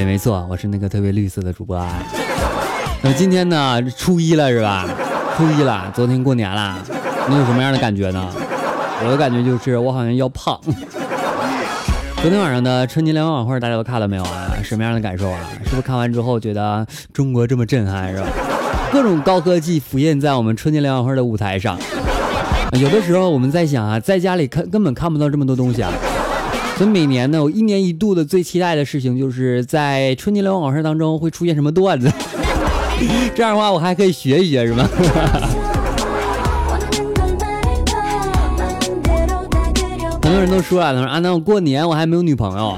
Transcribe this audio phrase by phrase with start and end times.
[0.00, 2.02] 没没错，我是那个特别绿色的主播啊。
[3.02, 4.88] 那今天呢，初一了是吧？
[5.36, 6.78] 初一了，昨天过年了，
[7.28, 8.26] 你有什么样的感觉呢？
[9.04, 10.58] 我的感觉就是我好像要胖。
[12.22, 14.56] 昨天晚上的春节联欢晚会大家都看了没有啊？
[14.62, 15.38] 什么样的感受啊？
[15.64, 18.26] 是不是看完之后觉得中国这么震撼是吧？
[18.90, 21.78] 各种高科技浮现在我们春节联欢会的舞台上。
[22.72, 25.92] 有的时候我们在想啊，在家里看根本看不到这么多东西啊。
[26.80, 32.10] 所以每年呢，我一年一度的最期待的事情就是在春节联欢晚会当中会出现什么段子。
[33.36, 34.88] 这样的话，我还可以学一学，是吗？
[40.22, 42.74] 很多人都说了，他说啊，那我过年我还没有女朋友，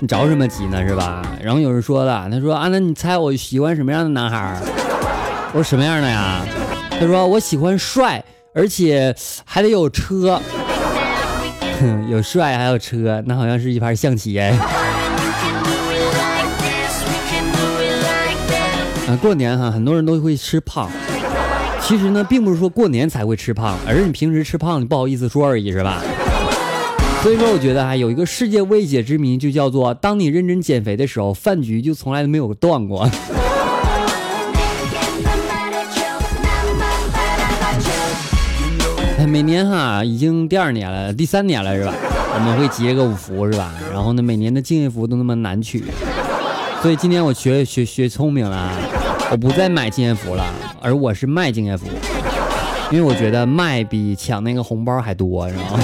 [0.00, 1.26] 你着什么急呢，是吧？
[1.42, 4.60] 然后有人说了，他说啊，那你猜我喜欢什么样的男孩？
[5.52, 6.44] 我说什么样的呀？
[7.00, 10.38] 他说我喜欢帅，而且还得有车，
[12.10, 14.56] 有帅还有车，那好像是一盘象棋哎。
[19.20, 20.90] 过年哈，很多人都会吃胖。
[21.80, 26.02] 其实呢，并不是说过年才会吃胖，而是你平时吃胖你不好意思说而已，是吧？
[27.22, 33.08] 所以说，我觉得哈，有一个世界未解之谜，就叫做当你认真减肥的时候，饭局就从来都没有断过。
[39.26, 41.92] 每年哈，已经第二年了，第三年了，是吧？
[42.34, 43.72] 我们会结个五福，是吧？
[43.92, 45.84] 然后呢，每年的敬业福都那么难取，
[46.82, 48.70] 所以今年我学学学聪明了。
[49.30, 50.44] 我不再买敬业福了，
[50.80, 51.86] 而我是卖敬业福，
[52.90, 55.80] 因为我觉得卖比抢那个红包还多，知道吗？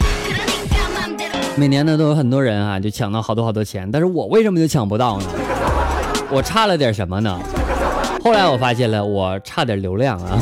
[1.56, 5.26] 每年呢都有很多人啊，就抢到好多好多钱，但是我为什么就抢不到呢？
[6.30, 7.38] 我差了点什么呢？
[8.24, 10.38] 后来我发现了，我差点流量啊。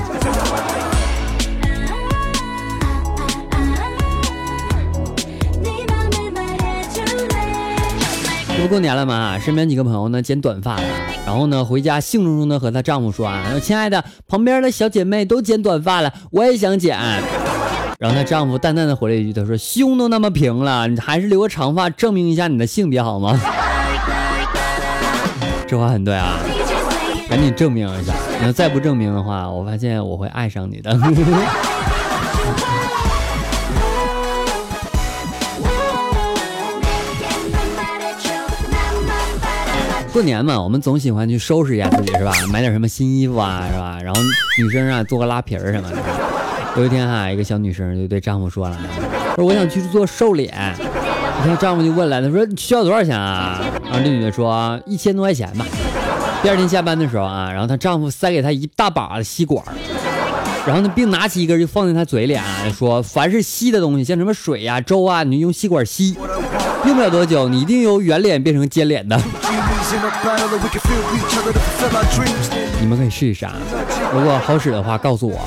[8.59, 10.83] 这不过年了嘛，身边几个朋友呢剪短发了，
[11.25, 16.99] 然后呢回家兴冲冲的和她丈夫说啊，亲爱的，旁边的小姐妹都剪短发了，我也想剪。
[18.01, 23.41] 然后她丈夫淡淡的回了一句，他说胸都那么平了，你还是留个长发证明一下你的性别好吗？
[25.69, 26.41] 这话很对啊，
[27.31, 30.99] 赶紧证明一下，你要再不证明的话，我发现我会爱上你的。
[40.19, 42.33] 过年嘛，我们总喜欢去收拾一下自己，是吧？
[42.53, 44.01] 买点什么新衣服啊，是吧？
[44.03, 44.21] 然后
[44.59, 45.97] 女生啊，做个拉皮儿什么的。
[46.77, 48.77] 有一天哈，一个小女生就对丈夫说了
[49.39, 50.53] ：“说我想去做瘦脸。”
[51.39, 55.65] 然后丈夫就问了，他说你：“需要多少钱啊？”然后这女的说：“一千多块钱吧。”
[56.43, 59.65] 第二天下班的时候啊，然后她丈夫塞给她一大把的吸管，
[60.67, 62.45] 然后呢，并拿起一根就放在她嘴里啊，
[62.77, 66.17] 说：“凡是吸的东西，像什么水呀、粥啊，你就用吸管吸，
[66.87, 69.17] 用不了多久，你一定由圆脸变成尖脸的。”
[72.79, 73.55] 你们可以试一试啊！
[74.13, 75.41] 如果好使的话，告诉我。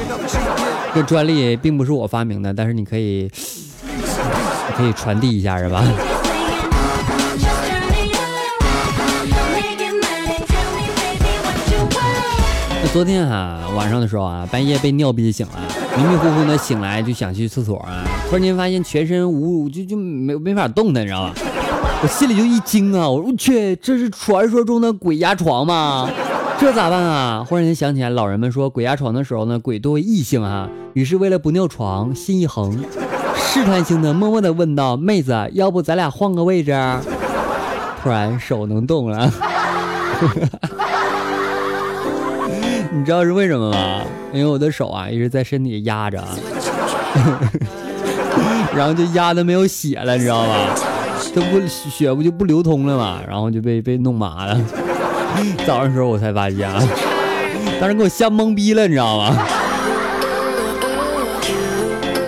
[0.96, 3.30] 这专利并不是我发明的，但是你可以，
[4.76, 5.84] 可以传递一下，是吧？
[12.84, 15.62] 那昨天哈晚上的时候啊，半夜被尿憋醒了，
[15.96, 21.34] 迷迷糊糊的醒来就想去厕所啊，突然间发现全身无就就没没法动弹，你知道吧？
[22.04, 23.08] 我心里就一惊啊！
[23.08, 26.10] 我我去，这是传说中的鬼压床吗？
[26.60, 27.46] 这咋办啊？
[27.48, 30.68] 忽然间想起来，老人们说鬼压床的时候呢，鬼多为异性啊。
[30.94, 32.84] 于是为了不尿床，心一横，
[33.36, 36.72] 试探性的默默的问道：“妹子，要不咱俩换个位置？”
[38.02, 39.32] 突然手能动了，
[42.92, 44.02] 你知道是为什么吗？
[44.34, 46.20] 因为我的手啊一直在身体压着，
[48.76, 50.56] 然后就压的没有血了，你知道吗？
[51.34, 54.60] 这不血不就不流通了嘛，然后就被被弄麻了。
[55.66, 56.82] 早上时候我才发现，啊，
[57.80, 59.36] 当时给我吓懵逼了，你知道吗？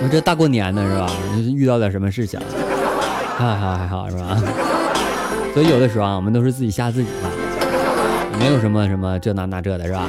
[0.01, 1.11] 我这大过年的是吧？
[1.53, 2.39] 遇到点什么事情？
[3.37, 4.41] 还好还好是吧？
[5.53, 7.29] 所以有的时候啊，我们都是自己吓自己嘛，
[8.39, 10.07] 没有什么什么这那那这的是吧？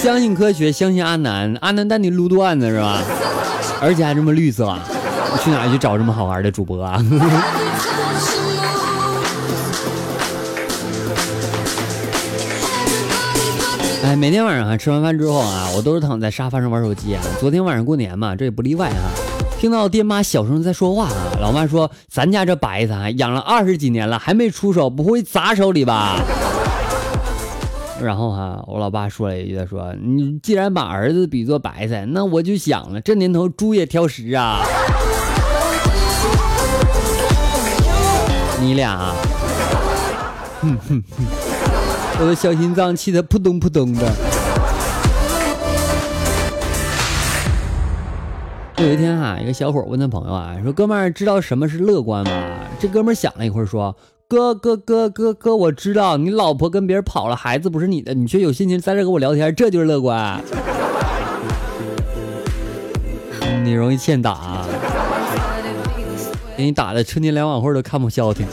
[0.00, 3.02] 相信科学，相信阿南，阿南带你撸段子是吧？
[3.80, 4.74] 而且还这么绿色。
[5.44, 7.00] 去哪去找这么好玩的主播啊？
[14.04, 17.22] 哎，每天晚上啊，吃完饭之后啊，我都是躺在沙发上玩手机啊。
[17.40, 19.10] 昨天晚上过年嘛，这也不例外啊。
[19.58, 26.20] 听到爹妈小声在说话啊，老妈说：“咱家这白菜养了二十几年了，还没出手，不会砸手里吧？”
[28.00, 34.60] 然后哈、啊，我老爸说了一句：“说你既然把儿子比作白菜，那我就想了，这年头猪也挑食啊。”
[38.66, 39.14] 你俩，
[40.60, 41.24] 哼哼哼，
[42.18, 44.12] 我的小心脏气得扑通扑通的。
[48.78, 52.32] 有一天哈，一个小伙问他朋友啊，说：“哥们儿，知道什么是乐观吗？”
[52.80, 53.94] 这哥们儿想了一会儿说
[54.26, 60.40] ：“哥哥哥哥哥，我知道，你老婆跟别人跑了，孩子不是你的，你却有心情在这跟我聊天，这就是乐观。
[63.62, 64.64] 你容易欠打，
[66.56, 68.46] 给你打的春节联欢晚会都看不消停。”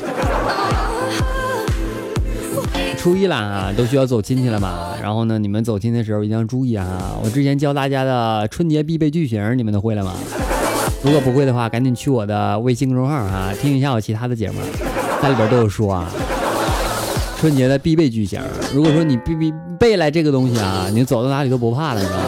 [2.98, 4.96] 初一了啊，都需要走亲戚了嘛。
[5.02, 6.86] 然后呢，你们走亲戚的时候一定要注意啊。
[7.22, 10.14] 我之前教大家的春节必备句型，你们都会了吗？
[11.04, 14.62] 如果不会的话，赶紧去我的微信公众号啊，听一下我其他的节目，
[15.22, 16.10] 在里边都有说啊。
[17.38, 18.42] 春节的必备句型，
[18.74, 22.26] 如果说你必必背来这个东西啊，你走到哪里都不怕了，你知道吗？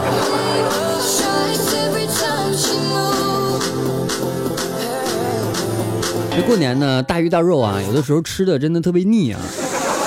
[6.46, 9.40] 过年呢，大鱼大肉啊，有的时候吃的真的特别腻啊。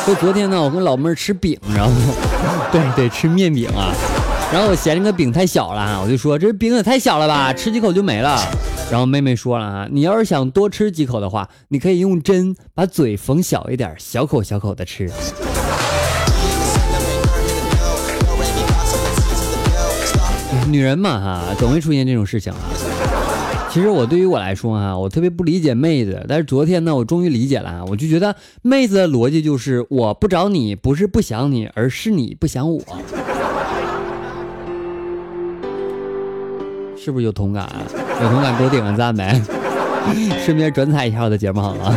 [0.08, 1.92] 就昨天呢，我跟老妹儿吃饼，然后
[2.72, 3.94] 对对吃面饼啊，
[4.52, 8.40] 然后我嫌这个饼太小了，我就说这饼也太小了吧，吃几口就没了。
[8.90, 15.12] 然后妹妹说了啊，你要是想多吃几口的话，你可以用针把嘴缝小一点，小口小口的吃。
[20.68, 22.58] 女人嘛哈，总会出现这种事情啊。
[23.72, 32.82] 其实我对于我来说啊，我特别不理解妹子，但是昨天呢，我终于理解了，我就觉得妹子的逻辑就是我不找你不是不想你，而是你不想我，
[36.98, 37.70] 是不是有同感？
[38.22, 39.40] 有同感给我点个赞呗，
[40.44, 41.96] 顺便转载一下我的节目好吗？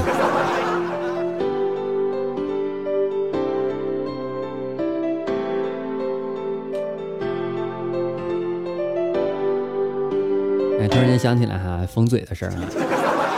[10.92, 12.60] 突然间想起来哈，封嘴的事儿啊，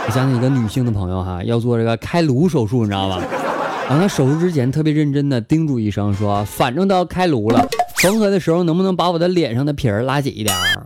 [0.07, 3.21] 我想起一个女性的朋友哈，要做这个开颅手术，你知道吧？
[3.87, 7.65] 然后她手术之前特别认真的叮嘱医生说，反正都要开颅了，
[7.95, 10.85] 缝合的时候能不能把我的脸上的皮儿拉紧一点儿？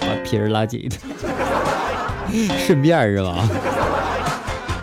[0.00, 0.88] 把皮儿拉紧，
[2.58, 3.48] 顺便是吧？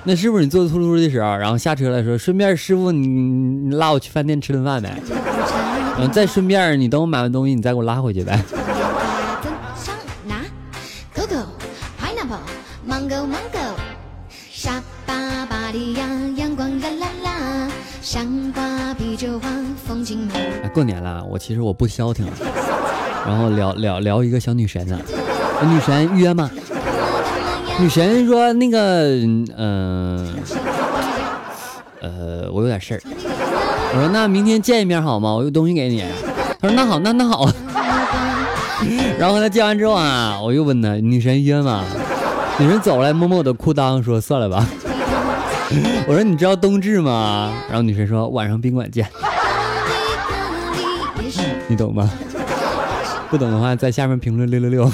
[0.04, 4.98] 那是不是你坐出租车的时候，然后下车的时候，顺便师傅你你拉我去饭店吃顿饭呗？
[6.00, 8.44] 嗯，再顺便你等我买完东西，你再给我拉回去呗？
[20.74, 22.34] 过年了，我其实我不消停了，
[23.26, 25.00] 然后聊聊聊一个小女神呢，
[25.64, 26.50] 女神约吗？
[27.80, 29.04] 女神说那个，
[29.58, 30.36] 嗯，
[32.02, 33.02] 呃，我有点事儿。
[33.94, 35.34] 我说那明天见一面好吗？
[35.34, 36.04] 我有东西给你。
[36.60, 37.50] 他说那好，那那好。
[39.18, 41.84] 然后他见完之后啊，我又问他女神约吗？
[42.62, 44.64] 女神走来摸摸我的裤裆，说算了吧。
[46.08, 47.52] 我说你知道冬至吗？
[47.68, 49.08] 然后女神说晚上宾馆见。
[51.68, 52.08] 你懂吗？
[53.32, 54.84] 不懂的话，在下面评论六六六。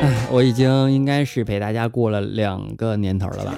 [0.00, 3.52] 哎，我已经应该是陪大家过了两个年头了吧？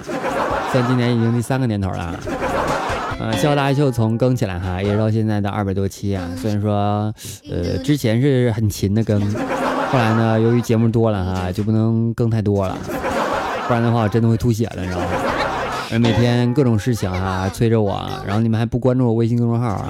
[0.73, 2.19] 算今年已经第三个年头了。
[3.23, 6.27] 呃，笑大秀从更起来哈，一直到现在的二百多期啊。
[6.35, 7.13] 虽然说，
[7.49, 12.77] 呃，之前是很勤的更，后来呢，由于节目多了哈，就不能更太多了，
[13.65, 15.05] 不然的话我真的会吐血了，你知道吗？
[15.93, 19.87] 而每天各种事情哈催着我，然后你们还不关注我微信公众号啊？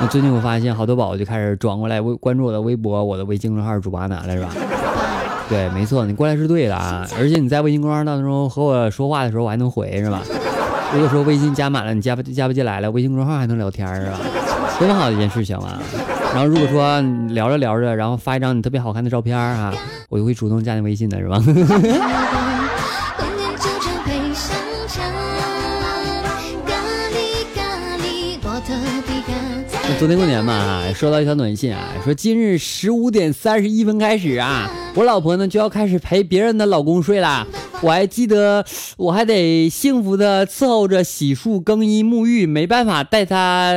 [0.00, 4.50] 那最近我发现好多宝宝就开始转过来微关注我的微博，我的微信公众号主播男了是吧？
[5.48, 7.04] 对，没错，你过来是对的啊！
[7.18, 10.22] 而且你在微信公众号当中和我说话的时候，我还能回是吧？
[10.94, 14.18] 如果说微信加满了，你加不加不进来了，微信公众号还能聊天是吧？
[14.78, 15.80] 多么好的一件事情啊！
[16.32, 17.00] 然后如果说
[17.30, 19.74] 聊着聊着，然后发一张你特别好看的照片啊，
[20.08, 21.42] 我就会主动加你微信的是吧？
[29.98, 37.46] 昨天过年嘛，收到一条短信啊，说今日十五点三十一分开始啊，我老婆呢就要开始陪别人的老公睡啦。
[37.82, 38.64] 我还记得，
[38.96, 43.72] 我还得幸福的伺候着洗漱、更衣、沐浴，没办法带他，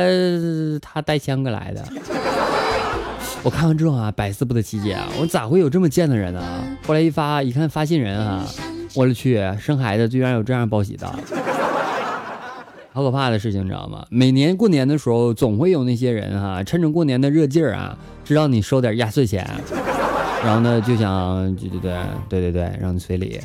[0.80, 1.84] 他带香哥来的。
[3.42, 6.42] 我看完之后啊，百思不得其解啊，我咋会有这么贱的人呢？
[6.86, 8.46] 后来一发一看发信人啊，
[8.94, 11.06] 我的去，生孩子居然有这样报喜的。
[12.92, 14.04] 好可怕的事情，你知道吗？
[14.10, 19.48] 每年过年的时候，总会有那些人哈，趁着过年的热劲儿啊，知道你收点压岁钱，
[20.44, 21.92] 然后呢就想，对对对
[22.28, 23.40] 对对对，让你随礼。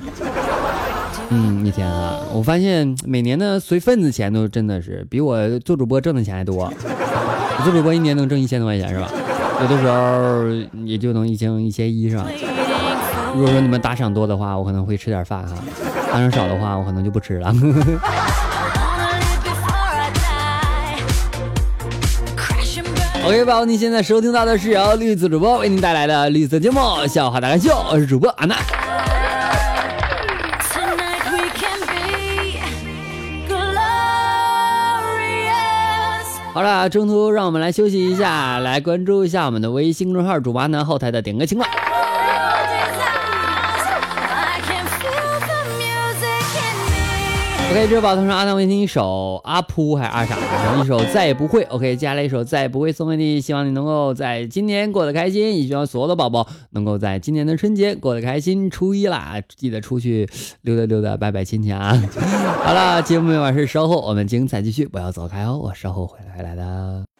[1.29, 6.71] 嗯，一天啊，我发现每年的随份子钱都真的是比我做主播挣的钱还多。
[7.57, 9.09] 我做主播一年能挣一千多块钱是吧？
[9.61, 10.45] 有的时候
[10.85, 12.27] 也就能一千一千一是吧？
[13.33, 15.55] 如果说你们打赏多的话，我可能会吃点饭哈；
[16.11, 17.53] 打赏少的话，我可能就不吃了。
[23.25, 28.55] OK，宝宝，你现在收听到的是由绿色主播为您带来的绿色节目《笑话大咖秀》，我是主播阿娜。
[36.55, 41.69] 好了，中途让我们来休息一下，来关注一下我们的微信公众号主播阿南后台的点歌情况。
[47.75, 50.81] OK，这宝同时阿南为你一首阿扑还是阿傻？
[50.81, 51.61] 一首再也不会。
[51.63, 58.71] OK，接下来一首再也不会送给你，希望你能够在今年过得开心，也希望所有的宝宝能够在今年的春节过得开心。
[58.71, 60.25] 初一啦，记得出去
[60.61, 62.01] 溜达溜达，拜拜亲戚啊！
[62.63, 67.14] 好了，节目没完事，稍后我们精彩继续，不要走开哦，我稍后会回来的。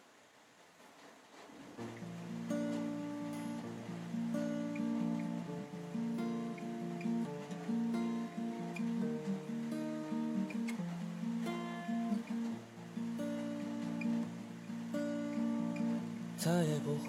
[16.46, 17.08] 再也不会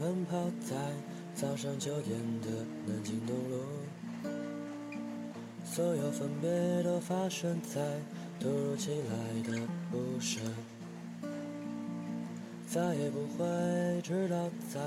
[0.00, 0.74] 奔跑在
[1.34, 2.48] 早上九点的
[2.86, 3.58] 南京东路，
[5.62, 7.82] 所有分别都发生在
[8.40, 9.60] 突如其来的
[9.90, 10.40] 不舍。
[12.66, 14.80] 再也不会知道在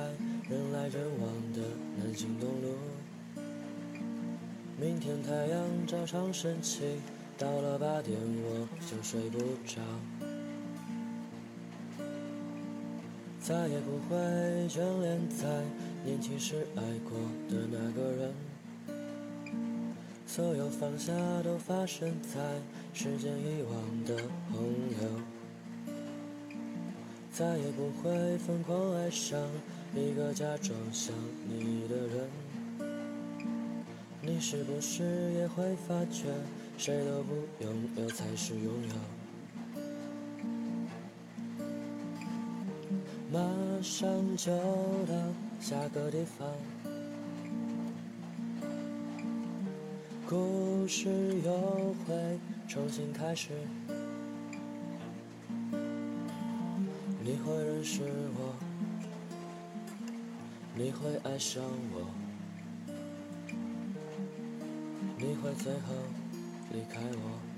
[0.50, 1.62] 人来人往的
[1.96, 3.44] 南京东路，
[4.82, 7.00] 明天太阳照常升起，
[7.38, 9.80] 到了八点我就睡不着。
[13.48, 14.18] 再也不会
[14.68, 15.46] 眷恋在
[16.04, 17.16] 年轻时爱过
[17.48, 18.34] 的那个人，
[20.26, 22.40] 所有放下都发生在
[22.92, 24.18] 时间遗忘的
[24.52, 25.08] 洪流。
[27.32, 29.40] 再也不会疯狂爱上
[29.94, 31.14] 一个假装想
[31.48, 32.28] 你的人，
[34.24, 36.34] 你是不是也会发觉，
[36.80, 39.25] 谁都不拥有才是拥有？
[43.98, 44.52] 上就
[45.08, 45.14] 到
[45.62, 46.46] 下个地方，
[50.28, 51.08] 故事
[51.46, 52.38] 又会
[52.68, 53.52] 重新开始。
[57.24, 58.02] 你会认识
[58.36, 58.54] 我，
[60.76, 62.06] 你会爱上我，
[65.18, 65.94] 你会最后
[66.74, 67.55] 离开我。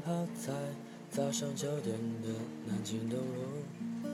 [0.00, 0.52] 泡在
[1.10, 2.28] 早上九点的
[2.66, 4.08] 南京东路，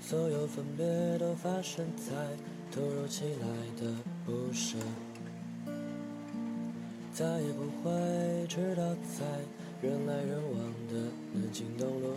[0.00, 2.12] 所有分别都发生在
[2.70, 3.46] 突如其来
[3.80, 3.92] 的
[4.24, 4.76] 不舍。
[7.12, 8.82] 再也不会知道
[9.16, 9.24] 在
[9.80, 12.14] 人来人往的南京东路，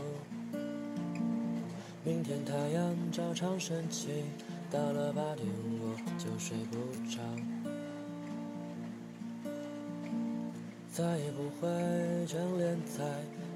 [2.04, 4.10] 明天太阳照常升起，
[4.72, 5.48] 到了八点
[5.80, 6.78] 我就睡不
[7.10, 7.22] 着。
[10.98, 11.70] 再也不会
[12.26, 13.06] 眷恋在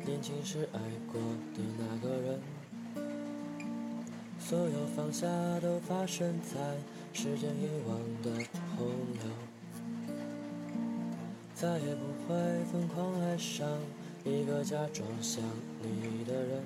[0.06, 0.80] 年轻时爱
[1.12, 1.20] 过
[1.56, 2.40] 的那个人，
[4.40, 5.26] 所有放下
[5.60, 6.60] 都发生在
[7.12, 8.30] 时间遗忘的
[8.78, 9.24] 洪流。
[11.56, 13.68] 再也不会疯狂爱上
[14.24, 15.44] 一个假装想
[15.82, 16.64] 你的人，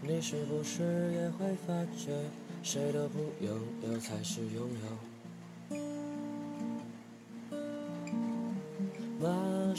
[0.00, 2.18] 你是不是也会发觉，
[2.62, 5.09] 谁都不拥有才是拥有？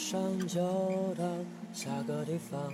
[0.01, 0.59] 上就
[1.13, 1.23] 到
[1.71, 2.73] 下个地方，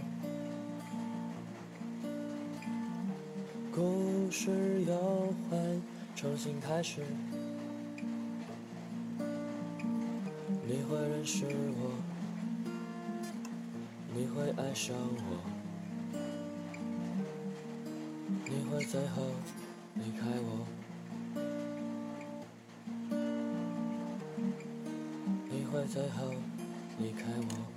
[3.70, 4.96] 故事又
[5.50, 5.58] 会
[6.16, 7.02] 重新开始。
[10.66, 11.92] 你会认识我，
[14.16, 15.38] 你会爱上我，
[18.46, 19.22] 你会最后
[19.96, 20.66] 离开我。
[25.50, 26.34] 你会最后
[27.00, 27.77] 离开我。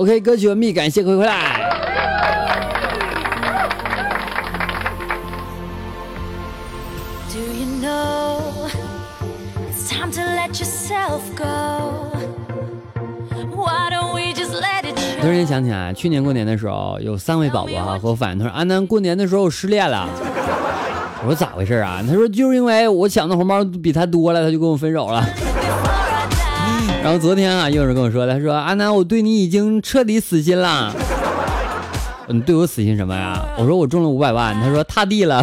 [0.00, 1.60] OK，歌曲完毕，感谢各位回来。
[7.28, 8.40] Do you know
[15.20, 15.26] 突?
[15.26, 20.08] 然间想起来，去年过年的时候，有三位宝宝啊和我反映，他说安南过年的时候我失恋了。
[21.22, 22.02] 我说咋回事啊？
[22.08, 25.22] 他说就是因为我抢的红包比他多了，他就跟我分手了。
[27.02, 30.94] 然后昨天啊，又有人跟我说，他说阿南，我对你已经彻底死心了。
[32.28, 33.42] 你对我死心什么呀？
[33.56, 34.54] 我说我中了五百万。
[34.60, 35.42] 他说踏地了。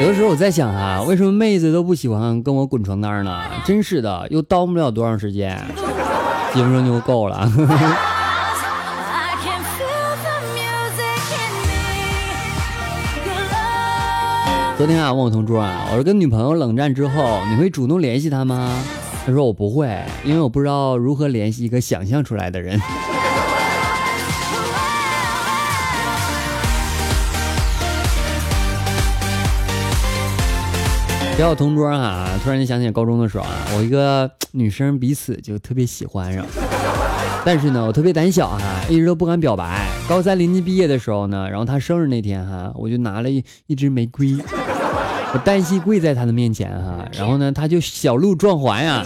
[0.00, 3.42] 有的时候我在想啊，为什么妹子都不喜欢跟我滚床单呢？
[3.66, 5.62] 真是的，又耽误不了多长时间，
[6.54, 7.46] 几分钟就够了。
[14.80, 18.82] 昨天啊，问我同桌啊，我说跟女朋友冷战之后，你会主动联系她吗？
[19.26, 19.86] 他说我不会，
[20.24, 22.80] 因为我不知道如何联系一个想象出来的人。
[31.36, 36.46] 聊我同桌啊，突然间想起高中的时候啊，我一个女生彼此就特别喜欢上，
[37.44, 39.86] 但是呢，我特别胆小哈、一直都不敢表白。
[40.08, 44.36] 高三临近毕业的时候呢，然后他生日那天哈、我就拿了一一支玫瑰，
[45.32, 49.02] 我单膝跪在他的面前哈、然后呢，他就小鹿撞环呀、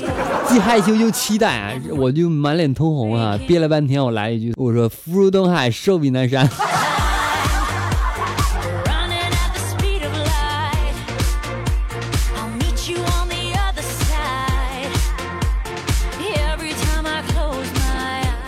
[0.49, 6.49] 既害羞又期待啊，我就满脸通红啊，憋了半天，我来一句，我说福如东海，寿比南山。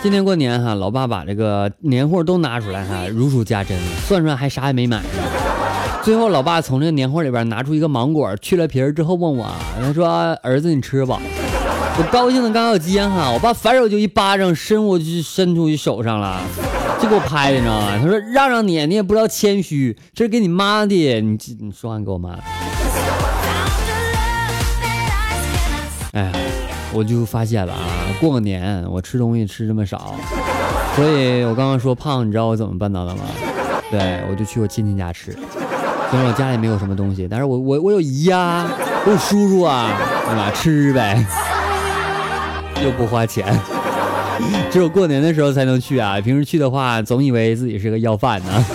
[0.07, 5.09] 今年过年哈，老爸把这个年货都拿出来哈，如数家珍，算算还啥也没买呢。
[6.01, 9.51] 最后，老爸从这个年货里边拿出一个芒果，去了皮儿之后问我，
[9.83, 10.07] 他说
[10.41, 11.19] ：“儿子，你吃吧。”
[11.99, 16.39] 我高兴的刚要接哈，我爸反手就一巴掌伸过去，伸出去手上了，
[17.01, 17.99] 就给我拍的，你知道吗？
[18.01, 22.39] 他说：“让让你，你也不知道谦虚，这是给你妈的，你你说完给我妈。”
[26.13, 26.31] 哎呀，
[26.97, 27.79] 我就发现了啊，
[28.19, 30.15] 过个年我吃东西吃这么少，
[30.95, 33.21] 所以我刚刚说胖，你知道我怎么办到的吗？
[33.91, 35.31] 对，我就去我亲戚家吃，
[36.09, 38.67] 虽然我家里没有什么东西，但是我我我有姨呀、
[39.05, 39.91] 我有叔叔啊，
[40.25, 40.51] 对吧？
[40.55, 41.23] 吃呗，
[42.83, 43.45] 又不花钱，
[44.71, 48.65] 只有过年的时候才能去啊，平时去的话，总以为自己是个要饭呢。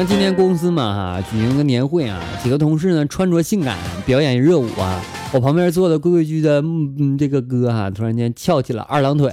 [0.00, 4.98] 那今天公司嘛哈举行个年会啊，几个同事呢穿着性感表演热舞啊，
[5.30, 9.30] 我旁边坐的规规矩矩的嗯这个哥哈、突然间翘起了二郎腿，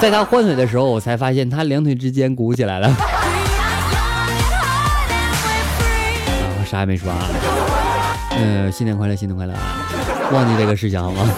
[0.00, 2.88] 在他换腿的时候，我才发现他两腿之间鼓起来了。
[2.88, 2.96] 啊，
[6.58, 7.28] 我啥也没说啊。
[8.38, 9.60] 嗯、新年快乐，新年快乐啊！
[10.32, 11.28] 忘记这个事情好吗？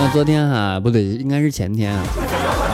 [0.00, 2.04] 那昨天哈、不对，应该是前天啊，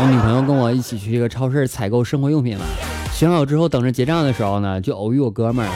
[0.01, 2.65] 我女朋友跟我一起去一个超市采购生活用品嘛，
[3.13, 5.75] 选好之后等着结账的时候呢，就偶遇我哥们儿啊。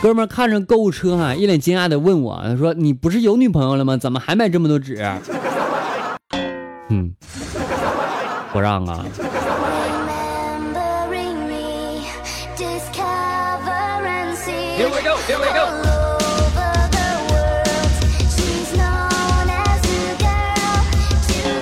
[0.00, 3.96] 哥们儿看着购物车哈、一脸惊讶的问我，他说：“你不是有女朋友了吗？
[3.96, 4.96] 怎么还买这么多纸？”
[6.88, 7.14] 嗯，
[8.52, 9.04] 不让啊。
[9.98, 12.06] Remembering me,
[12.56, 14.78] discover and see.
[14.78, 15.87] Here we go, here we go.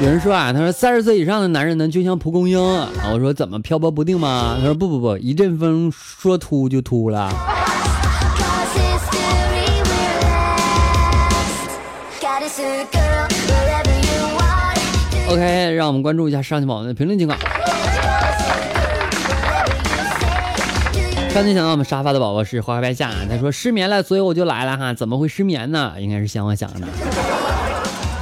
[0.02, 2.90] 有人说啊，他说三十岁以上的男人呢，就像蒲公英啊。
[3.12, 4.58] 我说怎么漂泊不定吗？
[4.60, 7.32] 他说不不不，一阵风说秃就秃了。
[15.28, 17.38] OK，让我们关注一下上期宝宝的评论情况。
[17.38, 17.52] Do you
[21.30, 24.92] 上期想到我们沙发的宝宝是花花白夏，他说失眠了，所以我就来了哈。
[24.92, 25.94] 怎么会失眠呢？
[25.98, 26.86] 应该是想我想的。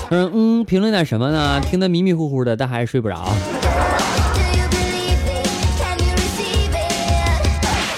[0.09, 1.61] 他说嗯，评论点什么呢？
[1.61, 3.29] 听得迷迷糊糊的，但还是睡不着。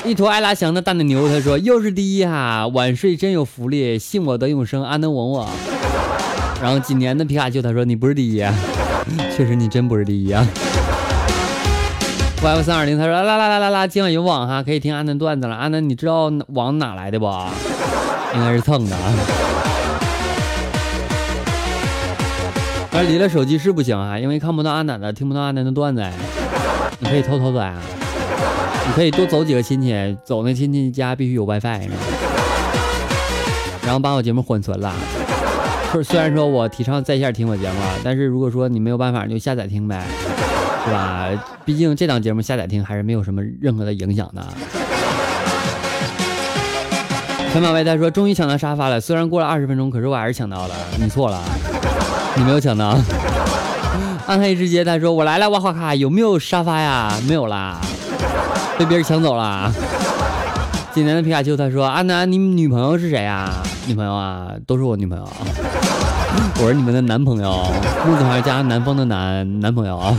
[0.04, 5.48] 一头爱拉翔的大奶牛，他说又是第一哈，晚睡真有福利，信我得永生，安能稳我。
[6.62, 8.38] 然后几年的皮卡丘，他说你不是第一，
[9.36, 10.46] 确实你真不是第一啊。
[12.40, 15.56] YF 三二零，他说啦啦啦啦啦，今晚有网哈，可以听安南段子了。
[15.56, 17.26] 安南，你知道网哪来的不？
[18.34, 19.12] 应该是蹭的啊。
[23.02, 26.04] 离了手机是不行啊，因为看不到阿南的，听不到阿南的段子。
[26.98, 27.80] 你可以偷偷的啊，
[28.87, 31.88] 你可以多走几个亲戚，走那亲戚家必须有 WiFi，
[33.82, 34.94] 然后把我节目缓存了。
[35.92, 40.04] 就是虽然说我提倡在线听我节目，但是如果说你没有办法，你就下载听呗，
[40.85, 41.28] 是吧？
[41.64, 44.42] 毕竟这档节目下载听还是没有什么任何的影响的。
[47.56, 50.74] 小马威他说终于抢到沙发了，虽然过了二十分钟，可是我还是抢到了。
[51.00, 51.40] 你错了，
[52.36, 52.98] 你没有抢到。
[54.26, 57.10] 暗黑之街他说我来了，哇哇咔，有没有沙发呀？
[57.26, 57.80] 没有啦，
[58.78, 59.72] 被别人抢走了。
[60.92, 63.50] 济南的皮卡丘他说阿南，你女朋友是谁呀？
[63.86, 65.26] 女朋友啊，都是我女朋友。
[66.60, 67.64] 我是你们的男朋友，
[68.06, 70.14] 木字旁加南方的男男朋友啊。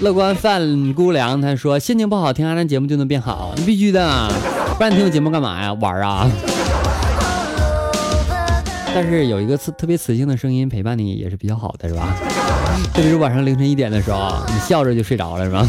[0.00, 4.32] 乐观范姑娘她说心情不好听阿南节目就能变好，必须的，
[4.82, 5.72] 不然你听我节目干嘛呀？
[5.74, 6.28] 玩啊！
[8.92, 12.08] 但是有一个磁特别磁性的声音陪伴你也是比较好的，是吧？
[12.92, 15.64] 特别是晚上凌晨一点的时候，你笑着就睡着了，是吧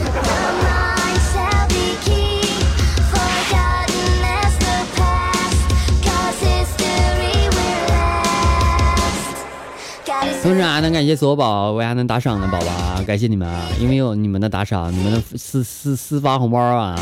[10.41, 13.61] 同时啊，能感谢所有宝为还能打赏的宝宝啊，感谢你们啊！
[13.79, 16.99] 因为有你们的打赏，你们的私私私发红包啊，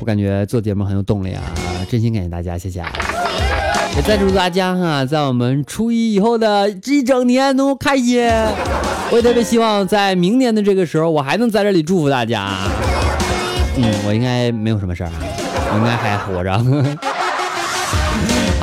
[0.00, 1.42] 我感觉做节目很有动力啊！
[1.88, 2.90] 真心感谢大家，谢谢啊！
[3.96, 8.28] 也再祝大家哈，在我们初一以后的这一整年都开心。
[9.10, 12.50] 我也特别希望在明年的这个时候，我还能在这里祝福大家。
[13.76, 15.12] 嗯，我应该没有什么事儿啊，
[15.72, 17.13] 我应该还活着。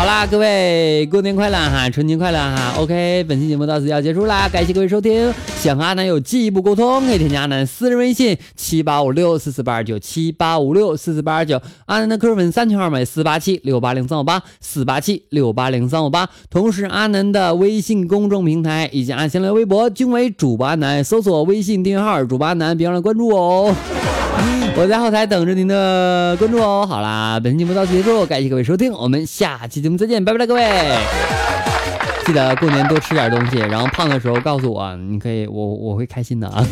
[0.02, 2.74] 好啦，各位过年快乐哈，春节快乐哈。
[2.80, 5.32] OK，本期节目到此要结束啦，感谢各位收听。
[5.60, 11.62] 想和阿南有进一步沟通，可以添加阿南私人微信七八五六四四八二九七八五六四四八二九。
[11.86, 16.28] 阿南的 QQ 粉三群号码四八七六八零三五八四八七六八零三五八。
[16.50, 23.76] 同时，阿南的微信公众平台以及阿新浪微博均为主播阿南，搜索微信订阅号主播阿南，别忘了关注我哦。
[24.78, 26.88] 我在后台等着您的关注哦。
[26.88, 30.66] 好啦，本期节目到此结束，感谢各位收听，我们下期节目再见，拜拜了各位。
[32.26, 36.66] 记得过年多吃点东西，然后胖的时候告诉我，你可以，我我会开心的啊。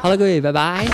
[0.00, 0.86] 好了，各位，拜拜。